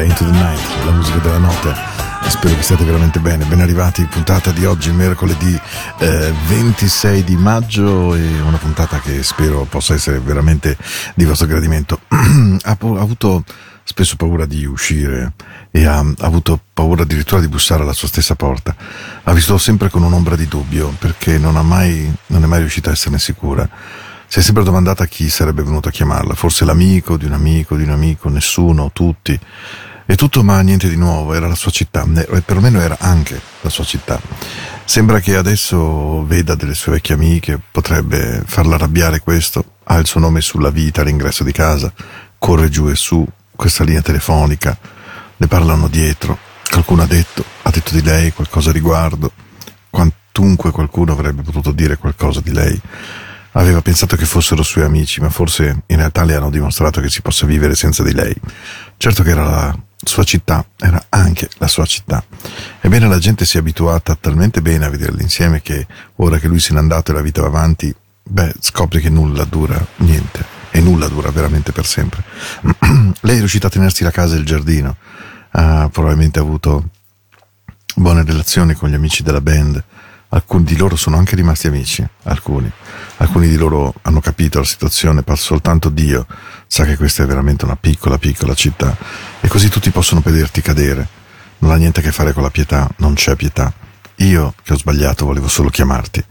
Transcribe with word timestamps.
è 0.00 0.02
Into 0.02 0.24
the 0.24 0.30
Night, 0.30 0.84
la 0.84 0.90
musica 0.90 1.18
della 1.18 1.38
notte. 1.38 1.74
Spero 2.28 2.54
che 2.54 2.62
stiate 2.62 2.84
veramente 2.84 3.18
bene. 3.18 3.44
Ben 3.44 3.60
arrivati, 3.60 4.04
puntata 4.04 4.50
di 4.50 4.66
oggi, 4.66 4.90
mercoledì 4.90 5.58
eh, 5.98 6.32
26 6.48 7.24
di 7.24 7.36
maggio 7.36 8.14
e 8.14 8.40
una 8.40 8.58
puntata 8.58 9.00
che 9.00 9.22
spero 9.22 9.64
possa 9.64 9.94
essere 9.94 10.18
veramente 10.18 10.76
di 11.14 11.24
vostro 11.24 11.46
gradimento. 11.46 12.00
ha, 12.08 12.18
ha 12.64 13.00
avuto 13.00 13.44
spesso 13.84 14.16
paura 14.16 14.44
di 14.44 14.64
uscire 14.66 15.34
e 15.70 15.86
ha, 15.86 15.98
ha, 15.98 16.14
avuto 16.18 16.60
paura 16.74 17.02
addirittura 17.04 17.40
di 17.40 17.48
bussare 17.48 17.82
alla 17.82 17.92
sua 17.92 18.08
stessa 18.08 18.34
porta. 18.34 18.74
Ha 19.22 19.32
vissuto 19.32 19.58
sempre 19.58 19.88
con 19.88 20.02
un'ombra 20.02 20.36
di 20.36 20.46
dubbio 20.46 20.94
perché 20.98 21.38
non, 21.38 21.54
mai, 21.66 22.12
non 22.26 22.42
è 22.42 22.46
mai 22.46 22.58
riuscita 22.58 22.90
a 22.90 22.92
esserne 22.92 23.18
sicura. 23.18 23.68
Si 24.28 24.40
è 24.40 24.42
sempre 24.42 24.64
domandata 24.64 25.06
chi 25.06 25.30
sarebbe 25.30 25.62
venuto 25.62 25.88
a 25.88 25.92
chiamarla, 25.92 26.34
forse 26.34 26.64
l'amico 26.64 27.16
di 27.16 27.26
un 27.26 27.32
amico 27.32 27.76
di 27.76 27.84
un 27.84 27.90
amico, 27.90 28.28
nessuno, 28.28 28.90
tutti. 28.92 29.38
E 30.08 30.14
tutto 30.16 30.42
ma 30.42 30.60
niente 30.60 30.88
di 30.88 30.96
nuovo, 30.96 31.32
era 31.32 31.48
la 31.48 31.54
sua 31.54 31.70
città, 31.70 32.06
e 32.14 32.40
perlomeno 32.40 32.80
era 32.80 32.96
anche 33.00 33.40
la 33.60 33.70
sua 33.70 33.84
città. 33.84 34.20
Sembra 34.84 35.20
che 35.20 35.36
adesso 35.36 36.24
veda 36.26 36.54
delle 36.54 36.74
sue 36.74 36.92
vecchie 36.92 37.14
amiche, 37.14 37.60
potrebbe 37.70 38.42
farla 38.46 38.76
arrabbiare 38.76 39.20
questo, 39.20 39.64
ha 39.84 39.96
il 39.96 40.06
suo 40.06 40.20
nome 40.20 40.40
sulla 40.40 40.70
vita 40.70 41.00
all'ingresso 41.00 41.42
di 41.42 41.52
casa, 41.52 41.92
corre 42.38 42.68
giù 42.68 42.88
e 42.88 42.94
su, 42.94 43.26
questa 43.54 43.84
linea 43.84 44.02
telefonica, 44.02 44.78
le 45.36 45.46
parlano 45.48 45.88
dietro, 45.88 46.38
qualcuno 46.70 47.02
ha 47.02 47.06
detto, 47.06 47.44
ha 47.62 47.70
detto 47.70 47.94
di 47.94 48.02
lei 48.02 48.32
qualcosa 48.32 48.70
a 48.70 48.72
riguardo, 48.72 49.32
quantunque 49.90 50.70
qualcuno 50.70 51.12
avrebbe 51.12 51.42
potuto 51.42 51.72
dire 51.72 51.96
qualcosa 51.96 52.40
di 52.40 52.52
lei. 52.52 52.80
Aveva 53.56 53.80
pensato 53.80 54.16
che 54.16 54.26
fossero 54.26 54.62
suoi 54.62 54.84
amici, 54.84 55.20
ma 55.22 55.30
forse 55.30 55.82
in 55.86 55.96
realtà 55.96 56.24
le 56.24 56.34
hanno 56.34 56.50
dimostrato 56.50 57.00
che 57.00 57.08
si 57.08 57.22
possa 57.22 57.46
vivere 57.46 57.74
senza 57.74 58.02
di 58.02 58.12
lei. 58.12 58.34
Certo 58.98 59.22
che 59.22 59.30
era 59.30 59.44
la 59.44 59.78
sua 59.96 60.24
città, 60.24 60.62
era 60.76 61.06
anche 61.08 61.48
la 61.56 61.66
sua 61.66 61.86
città. 61.86 62.22
Ebbene 62.82 63.08
la 63.08 63.18
gente 63.18 63.46
si 63.46 63.56
è 63.56 63.60
abituata 63.60 64.14
talmente 64.14 64.60
bene 64.60 64.84
a 64.84 64.90
vederli 64.90 65.22
insieme 65.22 65.62
che 65.62 65.86
ora 66.16 66.38
che 66.38 66.48
lui 66.48 66.60
se 66.60 66.74
n'è 66.74 66.78
andato 66.78 67.10
e 67.10 67.14
la 67.14 67.22
vita 67.22 67.40
va 67.40 67.46
avanti, 67.46 67.94
beh, 68.22 68.56
scopre 68.60 69.00
che 69.00 69.08
nulla 69.08 69.44
dura, 69.44 69.84
niente. 69.96 70.44
E 70.70 70.80
nulla 70.80 71.08
dura 71.08 71.30
veramente 71.30 71.72
per 71.72 71.86
sempre. 71.86 72.22
lei 73.20 73.36
è 73.36 73.38
riuscita 73.38 73.68
a 73.68 73.70
tenersi 73.70 74.04
la 74.04 74.10
casa 74.10 74.34
e 74.34 74.38
il 74.38 74.44
giardino. 74.44 74.96
Ha 75.52 75.88
probabilmente 75.90 76.38
avuto 76.38 76.90
buone 77.94 78.22
relazioni 78.22 78.74
con 78.74 78.90
gli 78.90 78.94
amici 78.94 79.22
della 79.22 79.40
band 79.40 79.82
alcuni 80.30 80.64
di 80.64 80.76
loro 80.76 80.96
sono 80.96 81.16
anche 81.16 81.36
rimasti 81.36 81.66
amici, 81.66 82.06
alcuni. 82.24 82.70
Alcuni 83.18 83.48
di 83.48 83.56
loro 83.56 83.94
hanno 84.02 84.20
capito 84.20 84.58
la 84.58 84.64
situazione, 84.64 85.22
soltanto 85.34 85.88
Dio 85.88 86.26
sa 86.66 86.84
che 86.84 86.96
questa 86.96 87.22
è 87.22 87.26
veramente 87.26 87.64
una 87.64 87.76
piccola, 87.76 88.18
piccola 88.18 88.54
città 88.54 88.96
e 89.40 89.48
così 89.48 89.68
tutti 89.68 89.90
possono 89.90 90.20
vederti 90.24 90.60
cadere. 90.60 91.08
Non 91.58 91.70
ha 91.70 91.76
niente 91.76 92.00
a 92.00 92.02
che 92.02 92.12
fare 92.12 92.32
con 92.32 92.42
la 92.42 92.50
pietà, 92.50 92.88
non 92.96 93.14
c'è 93.14 93.34
pietà. 93.36 93.72
Io, 94.16 94.54
che 94.62 94.72
ho 94.72 94.78
sbagliato, 94.78 95.26
volevo 95.26 95.48
solo 95.48 95.68
chiamarti, 95.68 96.24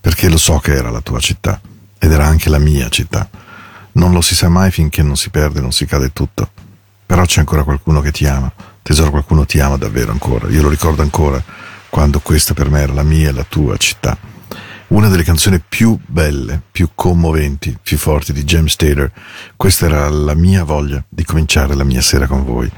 perché 0.00 0.28
lo 0.28 0.38
so 0.38 0.58
che 0.58 0.74
era 0.74 0.90
la 0.90 1.00
tua 1.00 1.20
città 1.20 1.60
ed 1.98 2.12
era 2.12 2.26
anche 2.26 2.48
la 2.48 2.58
mia 2.58 2.88
città. 2.88 3.28
Non 3.92 4.12
lo 4.12 4.20
si 4.20 4.34
sa 4.34 4.48
mai 4.48 4.70
finché 4.70 5.02
non 5.02 5.16
si 5.16 5.30
perde, 5.30 5.60
non 5.60 5.72
si 5.72 5.86
cade 5.86 6.12
tutto. 6.12 6.50
Però 7.06 7.24
c'è 7.24 7.40
ancora 7.40 7.62
qualcuno 7.62 8.00
che 8.00 8.10
ti 8.10 8.26
ama. 8.26 8.52
Tesoro, 8.82 9.10
qualcuno 9.10 9.46
ti 9.46 9.58
ama 9.58 9.76
davvero 9.76 10.12
ancora. 10.12 10.48
Io 10.48 10.62
lo 10.62 10.68
ricordo 10.68 11.02
ancora 11.02 11.42
quando 11.88 12.20
questa 12.20 12.54
per 12.54 12.70
me 12.70 12.80
era 12.80 12.92
la 12.92 13.02
mia 13.02 13.28
e 13.28 13.32
la 13.32 13.46
tua 13.48 13.76
città. 13.76 14.16
Una 14.88 15.08
delle 15.08 15.24
canzoni 15.24 15.60
più 15.66 15.98
belle, 16.06 16.62
più 16.70 16.90
commoventi, 16.94 17.76
più 17.82 17.98
forti 17.98 18.32
di 18.32 18.44
James 18.44 18.76
Taylor. 18.76 19.10
Questa 19.56 19.86
era 19.86 20.08
la 20.08 20.34
mia 20.34 20.62
voglia 20.62 21.04
di 21.08 21.24
cominciare 21.24 21.74
la 21.74 21.84
mia 21.84 22.00
sera 22.00 22.26
con 22.26 22.44
voi, 22.44 22.70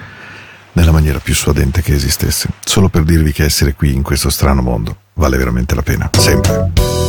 nella 0.72 0.92
maniera 0.92 1.18
più 1.18 1.34
suadente 1.34 1.82
che 1.82 1.94
esistesse, 1.94 2.48
solo 2.64 2.88
per 2.88 3.02
dirvi 3.02 3.32
che 3.32 3.44
essere 3.44 3.74
qui 3.74 3.92
in 3.92 4.02
questo 4.02 4.30
strano 4.30 4.62
mondo 4.62 4.96
vale 5.14 5.36
veramente 5.36 5.74
la 5.74 5.82
pena, 5.82 6.08
sempre. 6.16 7.07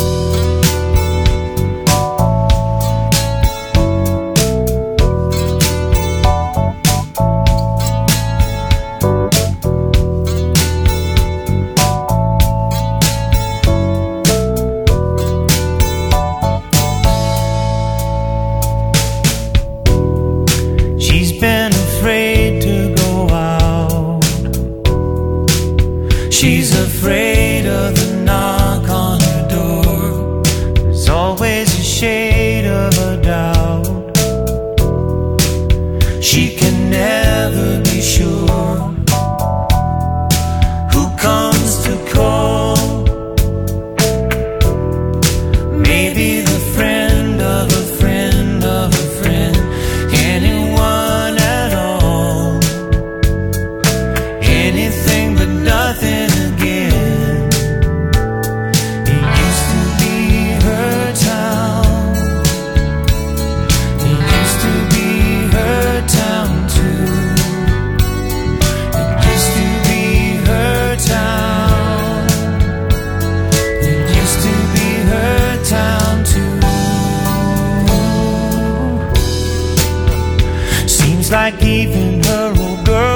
like 81.31 81.59
giving 81.59 82.24
her 82.24 82.54
old 82.59 82.86
girl. 82.86 83.08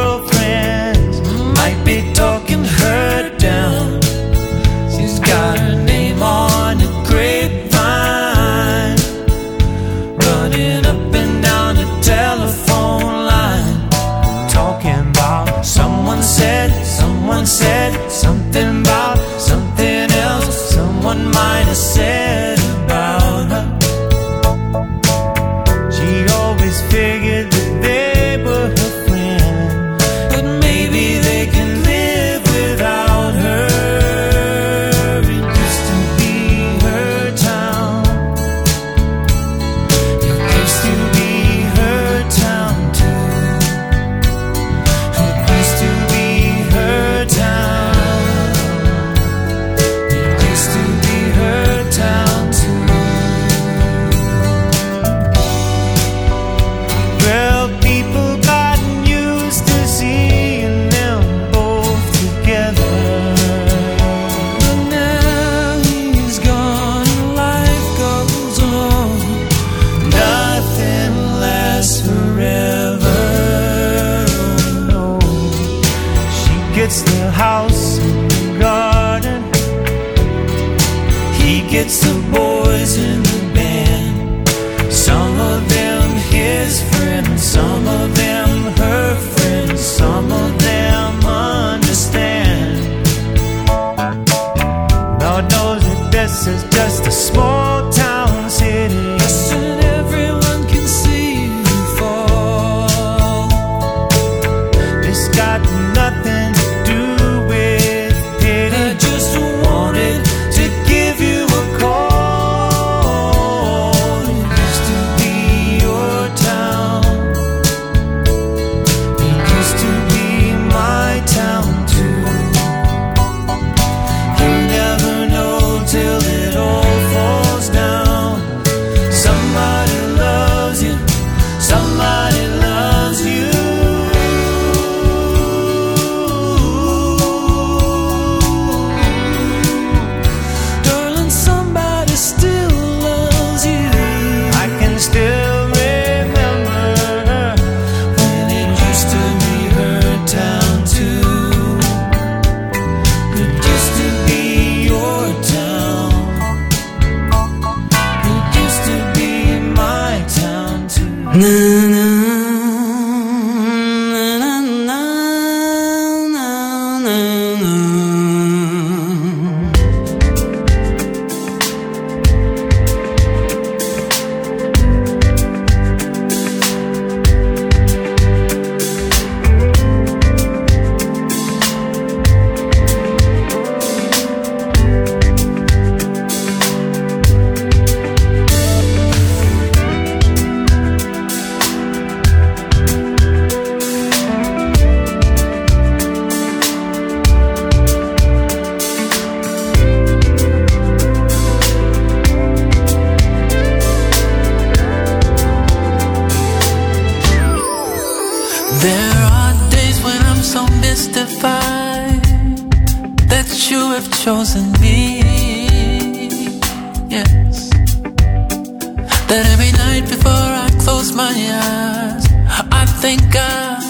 That 219.34 219.48
every 219.48 219.72
night 219.72 220.08
before 220.08 220.50
I 220.66 220.70
close 220.84 221.12
my 221.16 221.34
eyes, 221.34 222.26
I 222.72 222.86
thank 223.02 223.22
God 223.34 223.82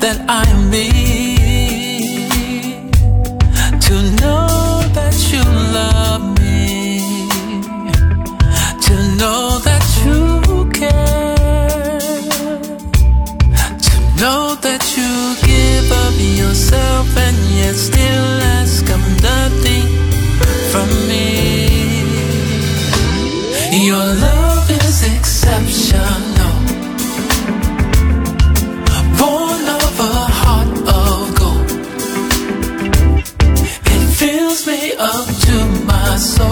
that 0.00 0.18
I 0.28 0.44
am 0.48 0.70
me. 0.70 2.28
To 3.86 3.94
know 4.20 4.46
that 4.98 5.16
you 5.32 5.42
love 5.78 6.22
me, 6.38 7.26
to 8.86 8.94
know 9.18 9.58
that 9.66 9.84
you 10.04 10.70
care, 10.70 11.98
to 13.86 13.94
know 14.22 14.54
that 14.66 14.82
you 14.96 15.10
give 15.50 15.90
up 16.04 16.14
yourself 16.40 17.16
and 17.16 17.36
yet 17.58 17.74
still 17.74 18.28
ask, 18.54 18.88
I'm 18.88 19.16
nothing. 19.16 19.71
soul. 36.22 36.51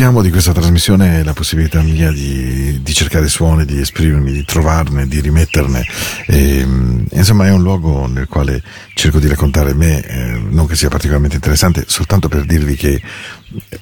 Una 0.00 0.08
cosa 0.08 0.14
che 0.14 0.18
amo 0.18 0.22
di 0.22 0.30
questa 0.30 0.52
trasmissione 0.52 1.22
la 1.22 1.34
possibilità 1.34 1.82
mia 1.82 2.10
di, 2.10 2.80
di 2.80 2.94
cercare 2.94 3.28
suoni, 3.28 3.66
di 3.66 3.80
esprimermi, 3.80 4.32
di 4.32 4.44
trovarne, 4.46 5.06
di 5.06 5.20
rimetterne. 5.20 5.84
E, 6.26 6.64
mm, 6.64 7.04
insomma, 7.10 7.46
è 7.46 7.50
un 7.50 7.60
luogo 7.60 8.06
nel 8.06 8.26
quale 8.26 8.62
cerco 8.94 9.18
di 9.18 9.28
raccontare 9.28 9.74
me, 9.74 10.02
eh, 10.02 10.40
non 10.48 10.66
che 10.66 10.74
sia 10.74 10.88
particolarmente 10.88 11.36
interessante, 11.36 11.84
soltanto 11.86 12.30
per 12.30 12.46
dirvi 12.46 12.76
che 12.76 13.02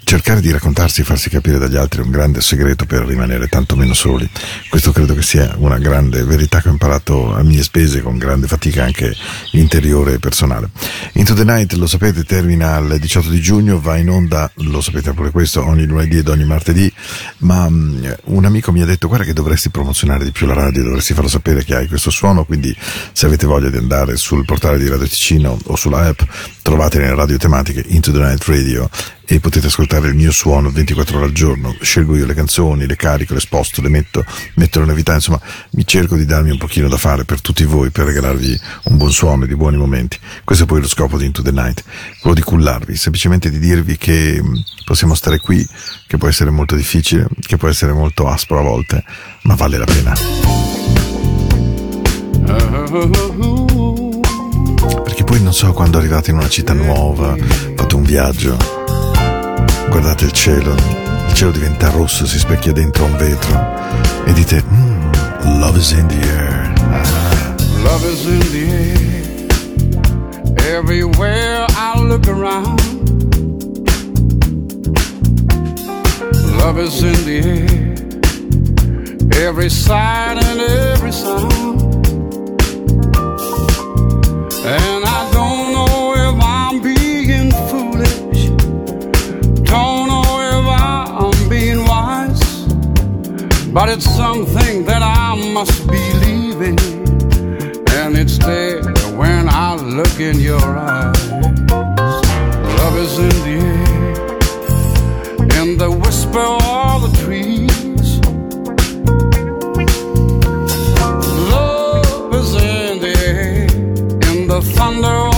cercare 0.05 0.41
di 0.41 0.51
raccontarsi 0.51 1.01
e 1.01 1.05
farsi 1.05 1.29
capire 1.29 1.59
dagli 1.59 1.77
altri 1.77 2.01
è 2.01 2.05
un 2.05 2.11
grande 2.11 2.41
segreto 2.41 2.87
per 2.87 3.05
rimanere 3.05 3.49
tanto 3.49 3.77
meno 3.77 3.95
soli. 3.95 4.29
Questo 4.69 4.93
credo 4.93 5.15
che 5.15 5.23
sia 5.23 5.55
una 5.59 5.79
grande 5.79 6.23
verità 6.25 6.61
che 6.61 6.69
ho 6.69 6.73
imparato 6.73 7.35
a 7.35 7.43
mie 7.43 7.63
spese, 7.63 8.01
con 8.01 8.17
grande 8.17 8.47
fatica 8.47 8.85
anche 8.85 9.15
interiore 9.53 10.15
e 10.15 10.19
personale. 10.19 10.71
Into 11.13 11.35
the 11.35 11.45
Night, 11.45 11.73
lo 11.75 11.87
sapete, 11.87 12.25
termina 12.25 12.79
il 12.79 12.99
18 12.99 13.29
di 13.29 13.41
giugno, 13.41 13.81
va 13.81 13.97
in 13.97 14.11
onda, 14.11 14.51
lo 14.57 14.81
sapete 14.81 15.13
pure 15.13 15.31
questo, 15.31 15.65
ogni 15.65 15.87
lunedì 15.87 16.19
ed 16.19 16.29
ogni 16.29 16.45
martedì, 16.45 16.93
ma 17.39 17.67
um, 17.67 18.17
un 18.25 18.45
amico 18.45 18.73
mi 18.73 18.83
ha 18.83 18.87
detto 18.87 19.09
guarda 19.09 19.25
che 19.25 19.33
dovresti 19.33 19.69
promozionare 19.71 20.25
di 20.25 20.31
più 20.31 20.47
la 20.47 20.55
radio, 20.55 20.83
dovresti 20.83 21.15
farlo 21.15 21.29
sapere 21.29 21.65
che 21.65 21.75
hai 21.75 21.89
questo 21.89 22.11
suono, 22.11 22.45
quindi 22.45 22.75
se 23.13 23.27
avete 23.27 23.47
voglia 23.47 23.69
di 23.69 23.77
andare 23.77 24.17
sul 24.17 24.45
portale 24.45 24.79
di 24.79 24.89
Radio 24.89 25.07
Ticino 25.07 25.59
o 25.65 25.77
sulla 25.77 26.07
app, 26.07 26.21
trovate 26.63 26.99
nelle 26.99 27.15
radio 27.15 27.37
tematiche 27.37 27.85
Into 27.89 28.13
the 28.13 28.19
Night 28.19 28.45
Radio 28.45 28.89
e 29.31 29.41
potete 29.41 29.67
ascoltare 29.67 30.09
il 30.09 30.15
mio 30.15 30.33
suono 30.33 30.71
24 30.71 31.19
ore 31.19 31.27
al 31.27 31.33
giorno, 31.33 31.77
scelgo 31.79 32.17
io 32.17 32.25
le 32.25 32.33
canzoni, 32.33 32.87
le 32.87 32.97
carico, 32.97 33.35
le 33.35 33.41
sposto, 33.41 33.83
le 33.83 33.91
metto, 33.91 34.25
metto 34.55 34.81
le 34.81 34.87
novità, 34.87 35.13
insomma 35.13 35.39
mi 35.73 35.87
cerco 35.87 36.17
di 36.17 36.25
darmi 36.25 36.51
un 36.51 36.57
pochino 36.57 36.89
da 36.89 36.97
fare 36.97 37.27
per 37.27 37.43
tutti 37.43 37.65
voi, 37.65 37.91
per 37.91 38.07
regalarvi 38.07 38.59
un 38.85 38.97
buon 38.97 39.13
suono 39.13 39.45
e 39.45 39.47
di 39.47 39.55
buoni 39.55 39.77
momenti. 39.77 40.19
Questo 40.45 40.65
è 40.65 40.67
poi 40.67 40.81
lo 40.81 40.89
scopo 40.89 41.19
di 41.19 41.27
Into 41.27 41.43
the 41.43 41.53
Night, 41.53 41.85
quello 42.21 42.35
di 42.35 42.41
cullarvi, 42.41 42.97
semplicemente 42.97 43.51
di 43.51 43.59
dirvi 43.59 43.99
che 43.99 44.41
mh, 44.43 44.63
possiamo 44.87 45.15
stare 45.15 45.39
qui, 45.41 45.63
che 46.07 46.17
può 46.17 46.29
essere 46.29 46.49
molto 46.49 46.75
difficile, 46.75 47.29
che 47.39 47.59
può 47.59 47.69
essere 47.69 47.93
molto 47.93 48.29
aspro 48.29 48.59
a 48.59 48.63
volte, 48.63 49.05
ma 49.43 49.55
vale 49.55 49.77
la 49.77 49.85
pena. 49.85 50.15
Perché 55.05 55.25
poi 55.25 55.43
non 55.43 55.53
so 55.53 55.71
quando 55.75 55.99
arrivate 55.99 56.31
in 56.31 56.39
una 56.39 56.49
città 56.49 56.73
nuova, 56.73 57.37
fate 57.77 57.95
un 57.95 58.03
viaggio, 58.05 58.78
guardate 59.89 60.25
il 60.25 60.33
cielo, 60.33 60.75
il 61.29 61.35
cielo 61.35 61.51
diventa 61.51 61.91
rosso, 61.91 62.27
si 62.27 62.39
specchia 62.39 62.73
dentro 62.73 63.05
un 63.05 63.17
vetro 63.17 63.61
e 64.25 64.33
dite, 64.33 64.63
"Mm, 64.63 65.61
love 65.61 65.79
is 65.79 65.91
in 65.93 66.07
the 66.07 66.21
air. 66.29 66.73
Ah, 66.93 67.55
Love 67.83 68.11
is 68.13 68.25
in 68.25 68.41
the 68.51 68.71
air. 68.71 68.97
Everywhere 70.77 71.65
I 71.71 71.99
look 72.01 72.27
around. 72.27 72.81
Love 76.59 76.79
is 76.83 77.01
in 77.03 77.25
the 77.25 77.41
air. 77.41 77.67
Every 79.47 79.71
sight 79.71 80.37
and 80.43 80.61
every 80.61 81.13
sound. 81.13 81.47
And 84.65 84.98
But 93.79 93.91
it's 93.91 94.13
something 94.17 94.85
that 94.87 95.03
I 95.03 95.37
must 95.55 95.87
believe 95.87 96.61
in. 96.61 96.77
And 98.01 98.19
it's 98.19 98.37
there 98.39 98.83
when 99.17 99.49
I 99.49 99.77
look 99.77 100.19
in 100.19 100.41
your 100.41 100.61
eyes. 100.77 101.31
Love 102.79 102.97
is 102.99 103.19
in 103.21 103.37
the 103.47 103.57
air, 103.77 104.01
in 105.63 105.79
the 105.79 105.93
whisper 105.93 106.41
of 106.41 107.03
the 107.07 107.13
trees. 107.23 108.19
Love 111.53 112.35
is 112.35 112.55
in 112.55 112.99
the 112.99 113.15
air, 113.29 113.63
in 114.33 114.49
the 114.49 114.61
thunder 114.75 115.38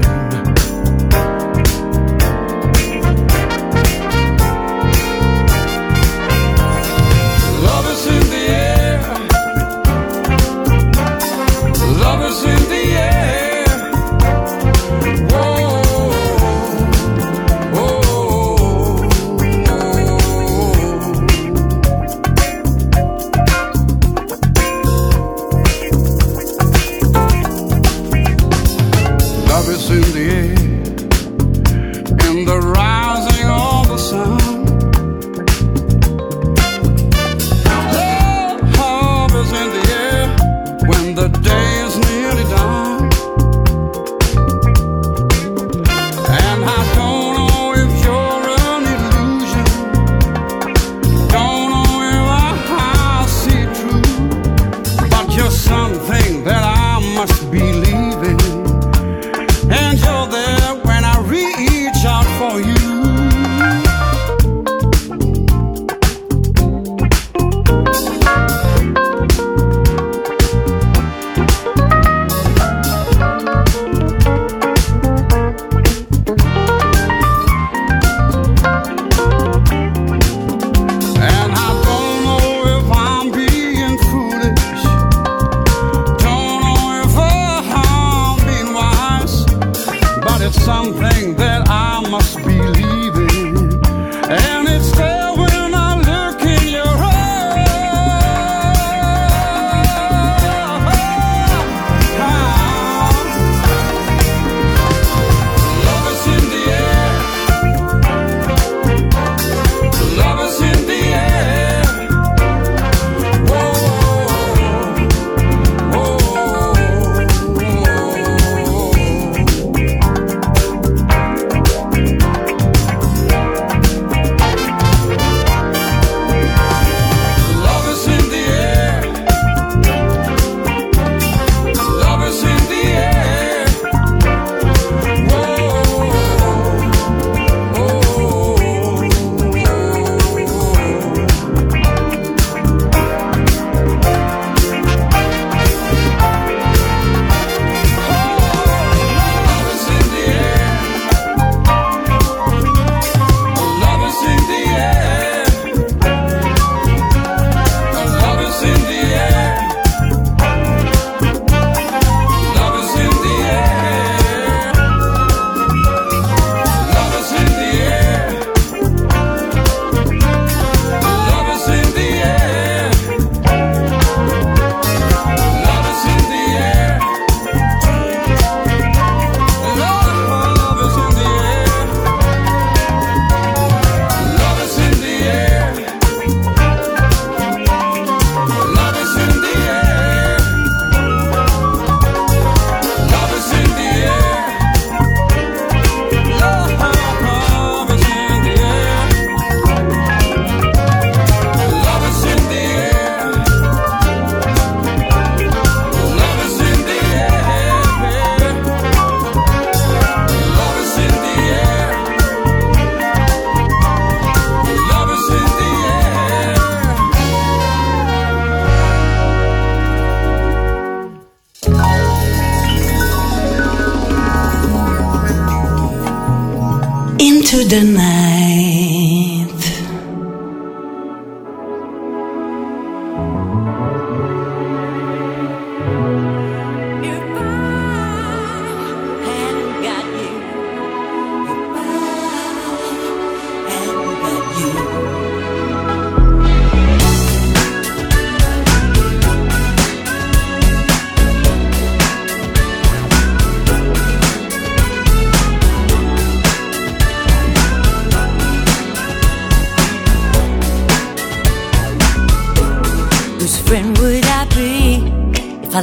To 227.51 227.57
the 227.65 227.83
night 227.83 228.30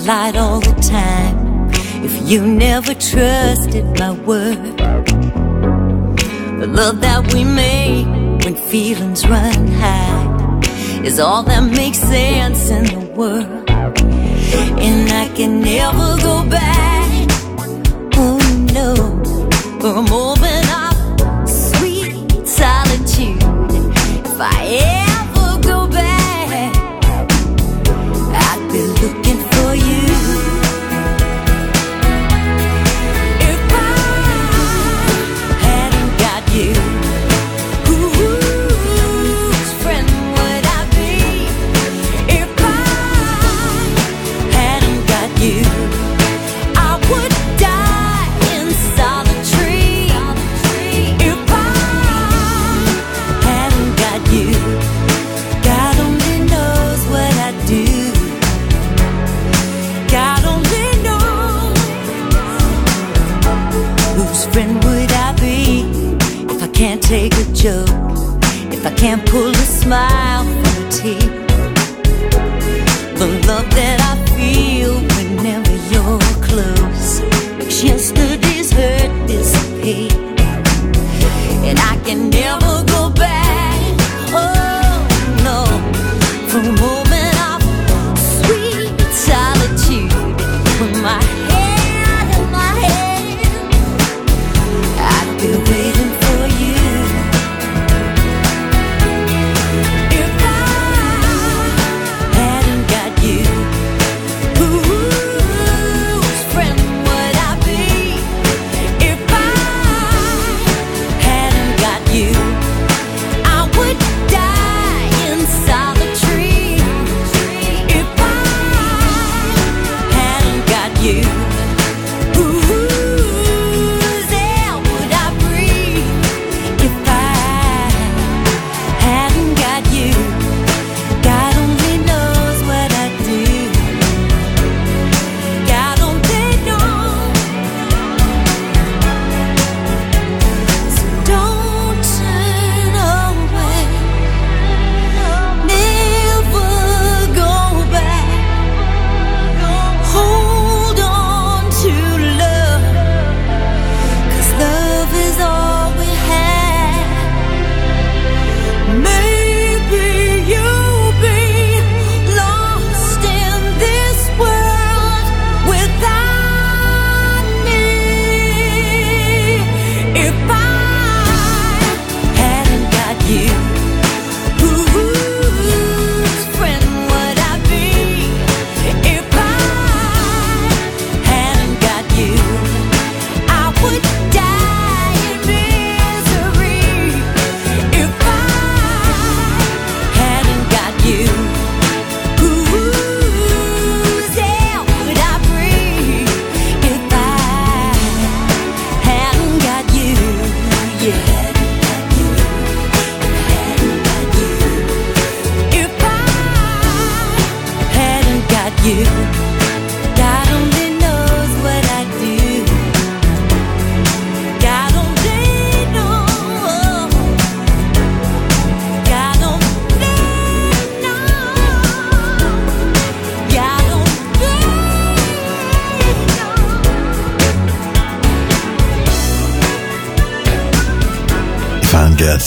lied 0.09 0.37
all 0.39 0.59
the 0.59 0.75
time 0.81 1.69
if 2.03 2.31
you 2.31 2.41
never 2.41 2.95
trusted 2.95 3.85
my 3.99 4.13
word. 4.13 4.79
The 6.61 6.67
love 6.67 7.03
that 7.03 7.31
we 7.35 7.45
make 7.45 8.07
when 8.43 8.57
feelings 8.57 9.29
run 9.29 9.67
high 9.67 10.61
is 11.05 11.21
all 11.21 11.43
that 11.43 11.61
makes 11.61 11.99
sense 11.99 12.71
in 12.71 12.85
the 12.85 13.05
world. 13.19 13.69
And 14.81 15.13
I 15.13 15.29
can 15.37 15.61
never 15.61 16.17
go 16.29 16.37
back, 16.49 17.29
oh 18.17 18.41
no, 18.73 18.95
for 19.79 19.93
a 19.99 20.03
moment. 20.09 20.38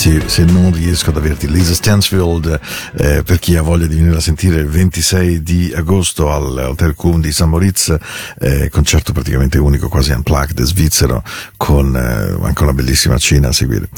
You, 0.04 0.28
se 0.28 0.46
non 0.46 0.74
riesco 0.74 1.12
ad 1.12 1.18
averti. 1.18 1.48
Lisa 1.52 1.76
Stansfield, 1.76 2.60
eh, 2.98 3.22
per 3.24 3.38
chi 3.38 3.56
ha 3.56 3.62
voglia 3.62 3.86
di 3.86 3.98
venire 3.98 4.18
a 4.18 4.20
sentire 4.22 4.60
il 4.60 4.68
26 4.68 5.44
di 5.44 5.72
agosto 5.76 6.34
all'Hotel 6.34 6.96
Kuhn 6.96 7.22
di 7.22 7.32
San 7.32 7.50
Moritz, 7.50 7.96
eh, 8.40 8.70
concerto 8.70 9.12
praticamente 9.12 9.60
unico, 9.60 9.90
quasi 9.90 10.12
unplugged, 10.12 10.60
svizzero, 10.64 11.24
con 11.56 11.96
eh, 11.96 12.46
anche 12.46 12.64
una 12.64 12.74
bellissima 12.74 13.18
cena 13.18 13.50
a 13.50 13.52
seguire. 13.52 13.90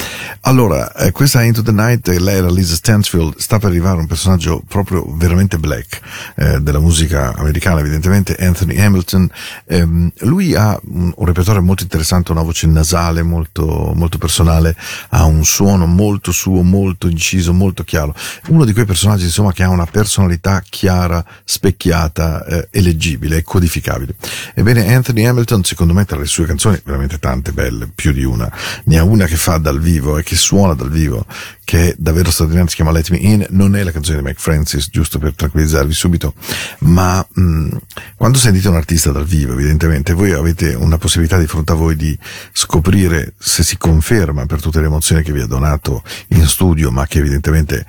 Allora, 0.42 0.94
eh, 0.94 1.12
questa 1.12 1.42
Into 1.44 1.62
the 1.62 1.72
Night, 1.72 2.08
lei 2.08 2.36
era 2.36 2.50
Lisa 2.50 2.76
Stansfield, 2.76 3.38
sta 3.38 3.60
per 3.60 3.70
arrivare 3.70 4.00
un 4.00 4.08
personaggio 4.08 4.62
proprio 4.68 5.06
veramente 5.16 5.58
black 5.58 6.02
eh, 6.36 6.60
della 6.60 6.80
musica 6.80 7.34
americana, 7.34 7.80
evidentemente, 7.80 8.36
Anthony 8.36 8.78
Hamilton. 8.78 9.30
Ehm, 9.68 10.12
lui 10.20 10.54
ha 10.54 10.78
un, 10.84 11.14
un 11.16 11.26
repertorio 11.26 11.62
molto 11.62 11.84
interessante, 11.84 12.34
una 12.34 12.42
voce 12.42 12.68
nasale 12.68 13.22
molto, 13.22 13.94
molto 13.96 14.18
personale, 14.18 14.76
ha 15.10 15.24
un 15.24 15.46
suono 15.46 15.92
molto 15.94 16.32
suo, 16.32 16.62
molto 16.64 17.08
inciso, 17.08 17.54
molto 17.54 17.84
chiaro. 17.84 18.16
Uno 18.48 18.66
di 18.66 18.74
quei 18.74 18.86
personaggi, 18.86 19.24
insomma, 19.24 19.54
che 19.54 19.64
ha 19.64 19.70
una 19.70 19.86
personalità 19.86 20.62
chiara, 20.68 21.24
specchiata, 21.44 22.46
eh, 22.46 22.68
eleggibile 22.72 23.38
e 23.38 23.44
codificabile. 23.44 24.16
Ebbene, 24.54 24.94
Anthony 24.94 25.26
Hamilton, 25.26 25.64
secondo 25.64 25.94
me, 25.94 26.06
tra 26.06 26.18
le 26.18 26.26
sue 26.26 26.46
canzoni, 26.46 26.80
veramente 26.84 27.20
tante 27.20 27.52
belle, 27.52 27.90
più 27.94 28.12
di 28.12 28.24
una, 28.24 28.52
ne 28.86 28.98
ha 28.98 29.04
una 29.04 29.26
che 29.26 29.36
fa 29.36 29.58
dal 29.58 29.80
vivo 29.80 30.18
e 30.18 30.24
che 30.24 30.36
suona 30.36 30.74
dal 30.74 30.90
vivo, 30.90 31.26
che 31.64 31.90
è 31.90 31.96
davvero 31.98 32.30
straordinaria, 32.30 32.70
si 32.70 32.76
chiama 32.76 32.92
Let 32.92 33.10
Me 33.10 33.18
In, 33.18 33.46
non 33.50 33.76
è 33.76 33.84
la 33.84 33.92
canzone 33.92 34.18
di 34.18 34.24
Mike 34.24 34.40
Francis, 34.40 34.90
giusto 34.90 35.20
per 35.20 35.34
tranquillizzarvi 35.34 35.94
subito, 35.94 36.34
ma 36.80 37.26
mh, 37.28 37.78
quando 38.16 38.38
sentite 38.38 38.68
un 38.68 38.76
artista 38.76 39.12
dal 39.12 39.26
vivo, 39.26 39.54
evidentemente, 39.54 40.14
voi 40.14 40.32
avete 40.32 40.74
una 40.74 40.98
possibilità 40.98 41.38
di 41.38 41.48
fronte 41.48 41.72
a 41.72 41.76
voi 41.76 41.96
di 41.96 42.18
scoprire 42.52 43.34
se 43.38 43.64
si 43.64 43.78
conferma 43.78 44.46
per 44.46 44.62
tutte 44.62 44.80
le 44.80 44.88
emozioni 44.88 45.24
che 45.24 45.32
vi 45.32 45.42
ha 45.42 45.48
donato 45.48 46.04
in 46.30 46.46
studio, 46.48 46.92
ma 46.92 47.08
che 47.08 47.20
evidentemente 47.20 47.86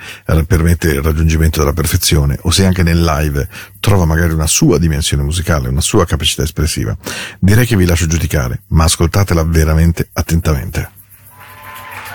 permette 0.46 0.88
il 0.88 1.02
raggiungimento 1.02 1.58
della 1.58 1.72
perfezione, 1.72 2.38
o 2.42 2.50
se 2.50 2.64
anche 2.64 2.82
nel 2.82 3.02
live 3.02 3.48
trova 3.80 4.04
magari 4.04 4.32
una 4.32 4.46
sua 4.46 4.78
dimensione 4.78 5.22
musicale, 5.22 5.68
una 5.68 5.80
sua 5.80 6.06
capacità 6.06 6.42
espressiva. 6.42 6.96
Direi 7.38 7.66
che 7.66 7.76
vi 7.76 7.84
lascio 7.84 8.06
giudicare, 8.06 8.62
ma 8.68 8.84
ascoltatela 8.84 9.42
veramente 9.44 10.08
attentamente. 10.12 10.90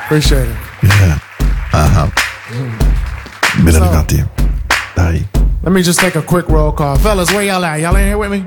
Appreciate 0.06 0.50
it. 0.50 0.58
Yeah. 0.82 1.28
Uh-huh. 1.74 2.10
Ben 3.64 3.74
So- 3.74 3.80
arrivati. 3.82 4.28
Dai. 4.96 5.26
Let 5.64 5.72
me 5.74 5.82
just 5.84 6.00
take 6.00 6.16
a 6.16 6.22
quick 6.22 6.48
roll 6.50 6.72
call. 6.72 6.98
Fellas, 6.98 7.32
where 7.34 7.44
y'all 7.44 7.64
at? 7.66 7.80
Y'all 7.82 7.96
in 7.96 8.06
here 8.08 8.18
with 8.18 8.32
me? 8.32 8.46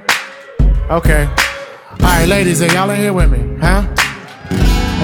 Okay. 0.91 1.29
Alright, 2.01 2.29
ladies, 2.29 2.63
are 2.63 2.73
y'all 2.73 2.91
in 2.91 2.99
here 3.01 3.13
with 3.13 3.31
me? 3.31 3.39
Huh? 3.61 3.83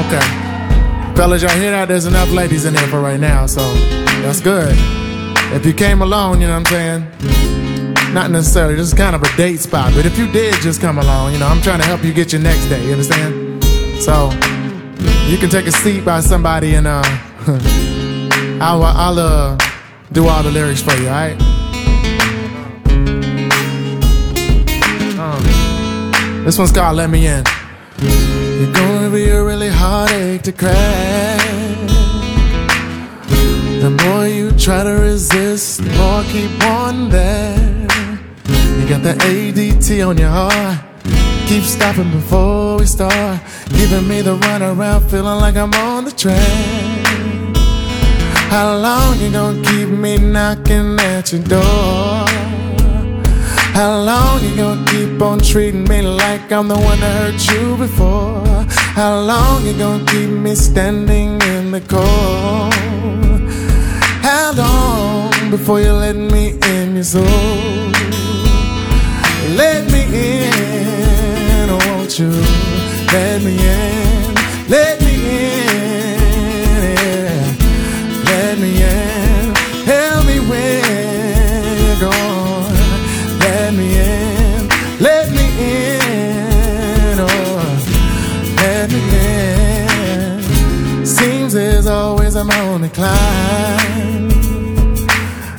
Okay. 0.07 1.15
Fellas, 1.15 1.43
y'all 1.43 1.51
hear 1.59 1.71
that? 1.73 1.89
There's 1.89 2.07
enough 2.07 2.31
ladies 2.33 2.65
in 2.65 2.75
here 2.75 2.87
for 2.89 3.01
right 3.01 3.21
now, 3.21 3.47
so 3.47 3.61
that's 4.23 4.41
good. 4.41 4.75
If 5.55 5.65
you 5.67 5.73
came 5.75 6.03
alone, 6.03 6.41
you 6.41 6.47
know 6.47 6.59
what 6.59 6.73
I'm 6.73 7.11
saying? 7.13 8.15
Not 8.15 8.31
necessarily, 8.31 8.75
this 8.75 8.89
is 8.89 8.95
kind 8.95 9.15
of 9.15 9.23
a 9.23 9.37
date 9.37 9.61
spot, 9.61 9.93
but 9.95 10.07
if 10.07 10.19
you 10.19 10.27
did 10.33 10.55
just 10.63 10.81
come 10.81 10.99
along, 10.99 11.35
you 11.35 11.39
know, 11.39 11.47
I'm 11.47 11.61
trying 11.61 11.81
to 11.81 11.87
help 11.87 12.03
you 12.05 12.13
get 12.13 12.33
your 12.33 12.41
next 12.43 12.67
day, 12.69 12.83
you 12.87 12.93
understand? 12.93 13.63
So, 14.03 14.31
you 15.29 15.37
can 15.39 15.51
take 15.51 15.67
a 15.67 15.73
seat 15.73 16.05
by 16.05 16.21
somebody 16.21 16.75
and, 16.75 16.87
uh, 16.87 17.03
I'll, 18.61 18.83
I'll, 18.83 19.19
uh, 19.19 19.59
do 20.11 20.27
all 20.27 20.43
the 20.43 20.51
lyrics 20.51 20.83
for 20.83 20.95
you, 20.95 21.07
alright? 21.07 21.41
Um, 25.19 26.45
this 26.45 26.59
one's 26.59 26.73
called 26.73 26.97
Let 26.97 27.09
Me 27.11 27.27
In. 27.27 27.45
You're 28.01 28.73
gonna 28.73 29.11
be 29.11 29.29
a 29.29 29.45
really 29.45 29.69
heartache 29.69 30.43
to 30.43 30.53
crack. 30.53 31.39
The 33.81 33.91
more 34.05 34.27
you 34.27 34.51
try 34.53 34.83
to 34.83 34.91
resist, 34.91 35.85
the 35.85 35.91
more 35.91 36.25
keep 36.25 36.51
on 36.65 37.11
there. 37.11 37.57
You 38.81 38.89
got 38.89 39.05
the 39.05 39.15
ADT 39.21 40.09
on 40.09 40.19
your 40.19 40.31
heart. 40.31 40.81
Keep 41.47 41.63
stopping 41.63 42.11
before 42.11 42.79
we 42.79 42.87
start. 42.87 43.41
Giving 43.69 44.09
me 44.09 44.23
the 44.23 44.37
runaround, 44.37 45.09
feeling 45.09 45.41
like 45.41 45.55
I'm 45.55 45.73
on 45.75 46.07
the 46.07 46.13
train. 46.13 46.88
How 48.51 48.77
long 48.77 49.19
you 49.21 49.31
gonna 49.31 49.63
keep 49.63 49.89
me 49.89 50.17
knocking 50.17 50.99
at 51.01 51.33
your 51.33 51.43
door? 51.43 52.25
How 53.79 54.01
long 54.01 54.43
you 54.43 54.57
gonna 54.57 54.85
keep 54.87 55.21
on 55.21 55.39
treating 55.39 55.85
me 55.85 56.01
like 56.03 56.51
I'm 56.51 56.67
the 56.67 56.75
one 56.75 56.99
that 57.01 57.13
hurt 57.21 57.41
you 57.53 57.77
before? 57.77 58.43
How 58.99 59.21
long 59.21 59.67
you 59.67 59.75
gonna 59.79 60.05
keep 60.07 60.31
me 60.31 60.55
standing 60.55 61.41
in 61.43 61.71
the 61.71 61.83
cold? 61.83 62.73
How 64.23 64.53
long 64.57 65.51
before 65.51 65.81
you 65.81 65.93
let 65.93 66.17
me 66.17 66.59
in 66.63 66.95
your 66.95 67.05
soul? 67.05 67.25
Let 69.61 69.91
me 69.93 70.03
in, 70.27 71.71
oh, 71.71 71.79
won't 71.87 72.19
you? 72.19 72.31
Let 73.13 73.43
me 73.43 73.55
in, 73.57 74.35
let 74.69 75.01
me 75.03 75.15
in. 75.43 75.98
Let 78.59 78.67
me 78.67 78.83
in, 78.83 79.55
help 79.87 80.27
me 80.27 80.41
when 80.41 81.79
you're 81.79 82.01
gone. 82.11 82.75
Let 83.39 83.73
me 83.73 83.87
in, 83.97 84.69
let 84.99 85.31
me 85.31 85.47
in, 85.63 87.19
oh, 87.21 87.77
let 88.57 88.91
me 88.91 89.01
in. 89.15 91.07
Seems 91.07 91.53
there's 91.53 91.87
always 91.87 92.35
I'm 92.35 92.51
on 92.51 92.81
the 92.81 92.89
climb. 92.89 94.31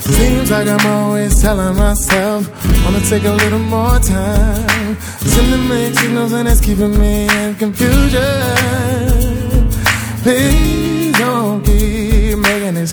Seems 0.01 0.51
like 0.51 0.67
I'm 0.67 0.85
always 0.85 1.41
telling 1.41 1.77
myself, 1.77 2.49
wanna 2.83 2.99
take 2.99 3.23
a 3.23 3.31
little 3.31 3.59
more 3.59 3.99
time. 3.99 4.97
Sending 4.99 5.69
mixed 5.69 6.01
signals 6.01 6.33
and 6.33 6.49
it's 6.49 6.59
keeping 6.59 6.99
me 6.99 7.29
in 7.29 7.55
confusion. 7.55 8.19
Please 10.21 10.98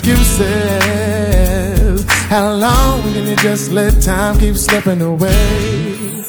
excuses. 0.07 2.05
How 2.29 2.53
long 2.53 3.03
can 3.03 3.27
you 3.27 3.37
just 3.37 3.73
let 3.73 4.01
time 4.03 4.39
keep 4.39 4.57
slipping 4.57 5.03
away? 5.03 6.25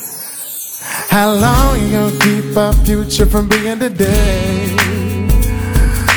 How 1.09 1.31
long 1.33 1.79
you 1.79 1.91
gonna 1.91 2.19
keep 2.19 2.57
our 2.57 2.73
future 2.85 3.25
from 3.25 3.47
being 3.47 3.79
today? 3.79 4.75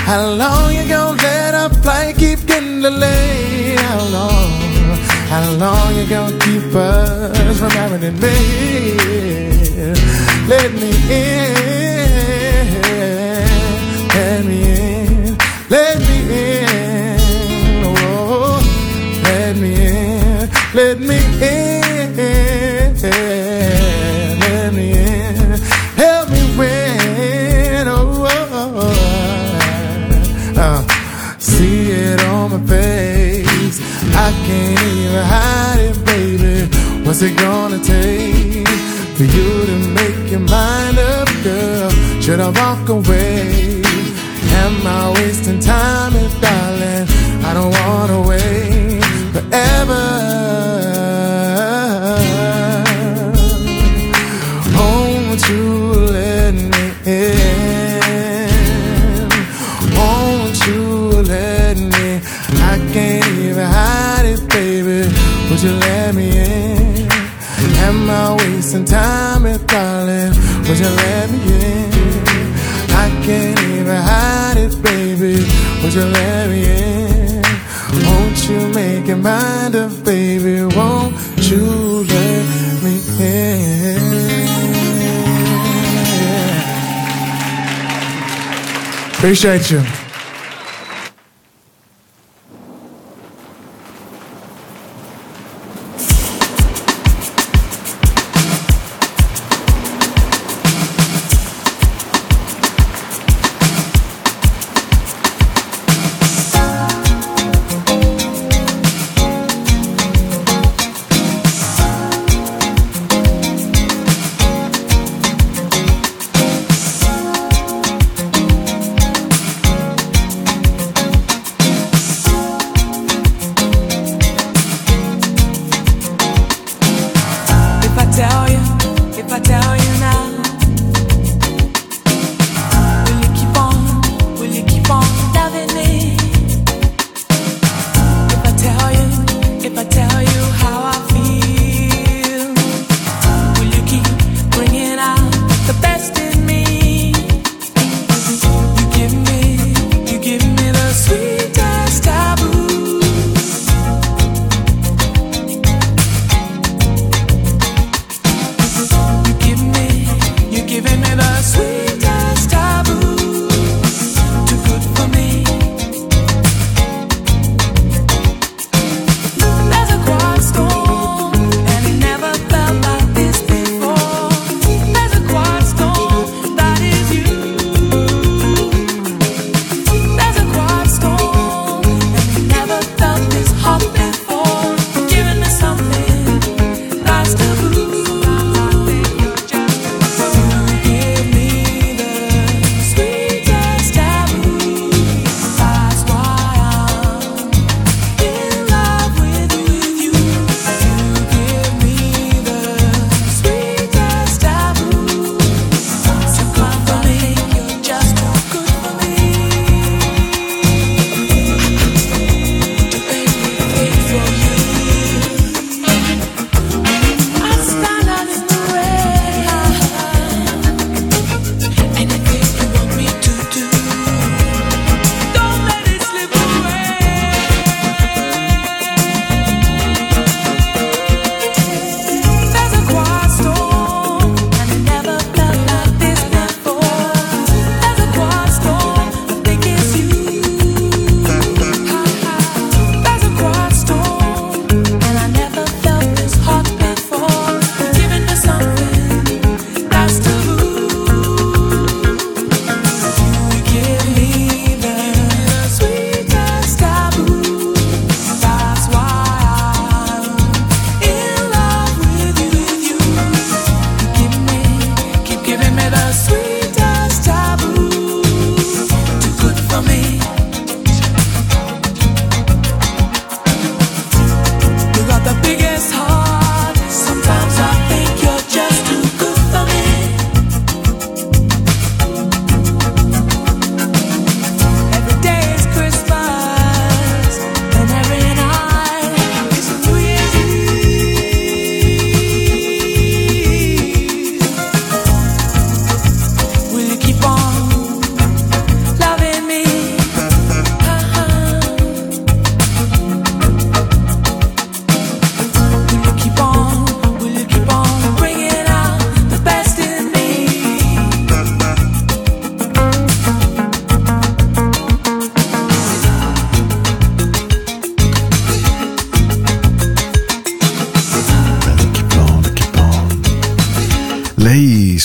How 0.07 0.31
long 0.31 0.75
you 0.75 0.89
gonna 0.89 1.23
let 1.23 1.55
our 1.55 1.71
flight 1.83 2.17
keep 2.17 2.47
getting 2.47 2.81
delayed? 2.83 3.79
How 3.79 4.05
long? 4.17 4.51
How 5.29 5.51
long 5.53 5.95
you 5.97 6.07
gonna 6.07 6.39
keep 6.39 6.75
us 6.75 7.59
from 7.59 7.71
having 7.71 8.03
it 8.03 8.15
made? 8.21 9.97
Let 10.49 10.73
me 10.73 10.91
in, 11.11 11.87
let 14.17 14.45
me 14.45 14.59
in, 14.73 15.39
let 15.69 15.99
me 16.01 16.17
in, 16.41 17.10
let 20.75 21.01
me 21.01 21.17
in, 21.43 22.15
let 24.41 24.73
me 24.73 24.93
in, 24.93 25.59
help 25.97 26.31
me 26.31 26.57
win, 26.57 27.89
oh, 27.89 28.27
oh, 28.29 28.75
oh. 28.77 28.95
Uh, 30.57 30.83
see 31.39 31.91
it 31.91 32.21
on 32.27 32.53
my 32.53 32.61
face. 32.67 33.81
I 34.15 34.31
can't 34.47 34.83
even 34.83 35.25
hide 35.25 35.81
it, 35.81 36.05
baby. 36.05 36.69
What's 37.05 37.23
it 37.23 37.37
gonna 37.37 37.79
take 37.79 38.69
for 39.17 39.25
you 39.25 39.67
to 39.67 39.77
make 39.95 40.31
your 40.31 40.41
mind 40.41 40.99
up, 40.99 41.29
girl? 41.43 41.91
Should 42.21 42.39
I 42.41 42.51
walk 42.51 42.89
away? 42.89 43.83
Am 44.63 44.87
I 44.87 45.13
wasting 45.17 45.59
time, 45.59 46.15
if 46.15 46.41
darling? 46.41 47.09
I 47.45 47.55
don't 47.55 47.73
wanna 47.73 48.29
wait 48.29 48.80
wasting 68.71 68.85
time, 68.85 69.47
if 69.47 69.67
darling? 69.67 70.33
Would 70.69 70.79
you 70.79 70.89
let 70.89 71.31
me 71.31 71.39
in? 71.39 71.91
I 72.91 73.09
can't 73.25 73.61
even 73.61 73.97
hide 73.97 74.59
it, 74.59 74.83
baby. 74.83 75.45
Would 75.83 75.95
you 75.95 76.05
let 76.05 76.49
me 76.49 76.65
in? 76.65 77.43
Won't 78.07 78.49
you 78.49 78.69
make 78.69 79.07
your 79.09 79.17
mind 79.17 79.75
up, 79.75 80.05
baby? 80.05 80.63
Won't 80.77 81.15
you 81.51 82.05
let 82.05 82.45
me 82.85 83.01
in? 83.19 84.11
Appreciate 89.15 89.71
you. 89.71 90.00